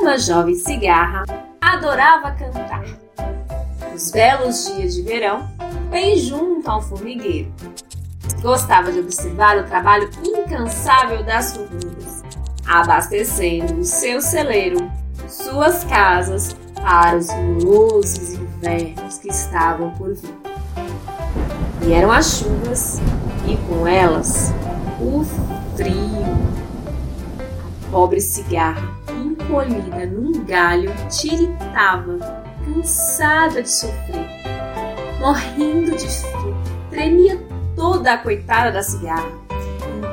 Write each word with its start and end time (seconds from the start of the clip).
Uma 0.00 0.16
jovem 0.16 0.54
cigarra 0.54 1.24
adorava 1.60 2.30
cantar. 2.30 2.84
Nos 3.90 4.12
belos 4.12 4.66
dias 4.66 4.94
de 4.94 5.02
verão, 5.02 5.50
bem 5.90 6.16
junto 6.16 6.70
ao 6.70 6.80
formigueiro. 6.80 7.52
Gostava 8.40 8.92
de 8.92 9.00
observar 9.00 9.58
o 9.58 9.64
trabalho 9.64 10.08
incansável 10.24 11.24
das 11.24 11.56
formigas, 11.56 12.22
abastecendo 12.64 13.80
o 13.80 13.84
seu 13.84 14.20
celeiro, 14.20 14.88
suas 15.28 15.82
casas 15.82 16.56
para 16.76 17.16
os 17.16 17.28
rigorosos 17.30 18.34
invernos 18.34 19.18
que 19.18 19.28
estavam 19.28 19.90
por 19.90 20.14
vir. 20.14 20.34
E 21.88 21.92
eram 21.92 22.12
as 22.12 22.38
chuvas 22.38 23.00
e 23.48 23.56
com 23.66 23.84
elas 23.84 24.54
o 25.00 25.24
frio. 25.76 26.67
Pobre 27.90 28.20
cigarra, 28.20 28.82
encolhida 29.08 30.04
num 30.06 30.44
galho, 30.44 30.92
tiritava, 31.08 32.18
cansada 32.64 33.62
de 33.62 33.70
sofrer, 33.70 34.28
morrendo 35.18 35.96
de 35.96 36.06
frio, 36.06 36.56
tremia 36.90 37.40
toda 37.74 38.12
a 38.12 38.18
coitada 38.18 38.70
da 38.70 38.82
cigarra. 38.82 39.30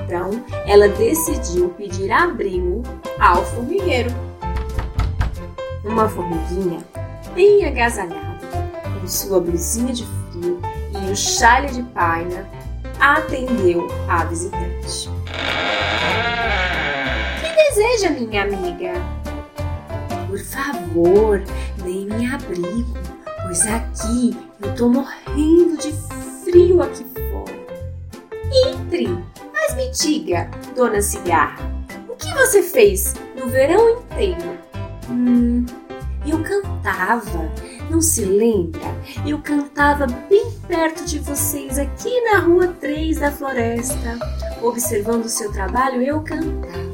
Então 0.05 0.41
ela 0.65 0.87
decidiu 0.87 1.69
pedir 1.69 2.11
abrigo 2.11 2.81
ao 3.19 3.43
formigueiro. 3.43 4.11
Uma 5.83 6.07
formiguinha 6.07 6.79
bem 7.33 7.65
agasalhada, 7.65 8.39
com 9.01 9.07
sua 9.07 9.41
blusinha 9.41 9.93
de 9.93 10.05
frio 10.31 10.61
e 10.93 11.11
o 11.11 11.15
chale 11.15 11.67
de 11.67 11.83
paina, 11.83 12.47
atendeu 12.99 13.85
a 14.07 14.23
visitante. 14.23 15.09
Deseja, 17.85 18.09
minha 18.09 18.43
amiga? 18.43 18.93
Por 20.27 20.39
favor, 20.39 21.43
dê-me 21.83 22.25
abrigo, 22.33 22.97
pois 23.43 23.61
aqui 23.67 24.35
eu 24.59 24.73
tô 24.73 24.89
morrendo 24.89 25.77
de 25.77 25.93
frio 26.43 26.81
aqui 26.81 27.05
entre, 28.67 29.07
mas 29.53 29.75
me 29.75 29.91
diga, 29.91 30.49
dona 30.75 30.99
Cigarra, 30.99 31.71
o 32.09 32.15
que 32.15 32.33
você 32.33 32.63
fez 32.63 33.13
no 33.35 33.47
verão 33.47 33.99
inteiro? 33.99 34.57
Hum, 35.07 35.65
eu 36.25 36.41
cantava, 36.41 37.51
não 37.91 38.01
se 38.01 38.25
lembra? 38.25 38.81
Eu 39.27 39.39
cantava 39.39 40.07
bem 40.27 40.51
perto 40.67 41.05
de 41.05 41.19
vocês, 41.19 41.77
aqui 41.77 42.19
na 42.31 42.39
rua 42.39 42.67
3 42.79 43.19
da 43.19 43.31
floresta. 43.31 44.17
Observando 44.63 45.25
o 45.25 45.29
seu 45.29 45.51
trabalho, 45.51 46.01
eu 46.01 46.21
cantava. 46.21 46.84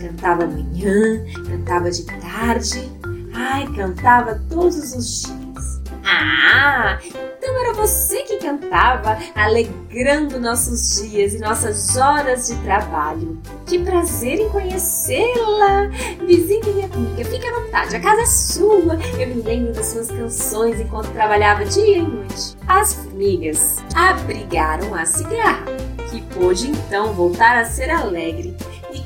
Cantava 0.00 0.46
manhã, 0.46 1.24
cantava 1.48 1.90
de 1.90 2.04
tarde, 2.04 2.92
ai, 3.34 3.66
cantava 3.74 4.40
todos 4.48 4.94
os 4.94 5.22
dias. 5.22 5.82
Ah, 6.04 6.98
então 7.38 7.60
era 7.60 7.72
você 7.72 8.22
que 8.22 8.36
cantava, 8.36 9.18
alegrando 9.34 10.38
nossos 10.38 11.00
dias 11.00 11.34
e 11.34 11.38
nossas 11.38 11.96
horas 11.96 12.46
de 12.46 12.56
trabalho. 12.62 13.40
Que 13.66 13.78
prazer 13.78 14.38
em 14.38 14.48
conhecê-la! 14.50 15.88
Vizinha 16.26 16.68
e 16.68 16.82
amiga, 16.84 17.24
fique 17.24 17.46
à 17.46 17.60
vontade, 17.60 17.96
a 17.96 18.00
casa 18.00 18.22
é 18.22 18.26
sua. 18.26 18.98
Eu 19.18 19.28
me 19.28 19.42
lembro 19.42 19.72
das 19.72 19.86
suas 19.86 20.08
canções 20.08 20.78
enquanto 20.80 21.10
trabalhava 21.12 21.64
dia 21.64 21.98
e 21.98 22.02
noite. 22.02 22.56
As 22.68 22.94
formigas 22.94 23.78
abrigaram 23.94 24.94
a 24.94 25.04
cigarra, 25.04 25.64
que 26.10 26.20
pôde 26.34 26.70
então 26.70 27.12
voltar 27.12 27.56
a 27.56 27.64
ser 27.64 27.90
alegre 27.90 28.54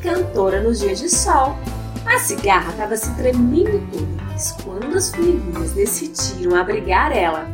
cantora 0.03 0.61
nos 0.61 0.81
dias 0.81 0.99
de 0.99 1.09
sol. 1.09 1.57
A 2.07 2.19
cigarra 2.19 2.71
estava 2.71 2.97
se 2.97 3.15
tremendo 3.15 3.81
toda, 3.93 4.25
mas 4.33 4.53
quando 4.53 4.97
as 4.97 5.11
formiguinhas 5.11 5.73
decidiram 5.73 6.57
abrigar 6.57 7.17
ela 7.17 7.47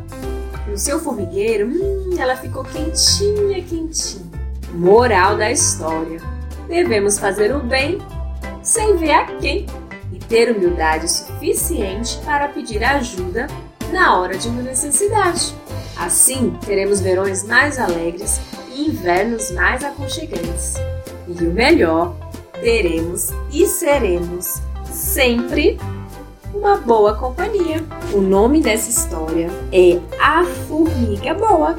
no 0.67 0.79
seu 0.79 0.99
formigueiro, 0.99 1.69
hum, 1.69 2.17
ela 2.19 2.37
ficou 2.37 2.65
quentinha, 2.65 3.63
quentinha. 3.63 4.27
Moral 4.73 5.37
da 5.37 5.51
história: 5.51 6.21
devemos 6.69 7.19
fazer 7.19 7.55
o 7.55 7.61
bem 7.61 7.99
sem 8.63 8.97
ver 8.97 9.13
a 9.13 9.25
quem 9.25 9.67
e 10.13 10.19
ter 10.19 10.55
humildade 10.55 11.11
suficiente 11.11 12.19
para 12.25 12.49
pedir 12.49 12.83
ajuda 12.83 13.47
na 13.93 14.19
hora 14.19 14.37
de 14.37 14.49
uma 14.49 14.63
necessidade. 14.63 15.55
Assim, 15.97 16.57
teremos 16.65 17.01
verões 17.01 17.45
mais 17.45 17.79
alegres 17.79 18.41
e 18.75 18.89
invernos 18.89 19.51
mais 19.53 19.85
aconchegantes. 19.85 20.75
E 21.29 21.45
o 21.45 21.53
melhor, 21.53 22.15
teremos 22.61 23.31
e 23.53 23.67
seremos 23.67 24.61
sempre 24.85 25.79
uma 26.55 26.77
boa 26.77 27.15
companhia. 27.15 27.85
O 28.13 28.21
nome 28.21 28.61
dessa 28.61 28.89
história 28.91 29.49
é 29.73 30.01
A 30.21 30.45
Formiga 30.45 31.35
Boa. 31.35 31.77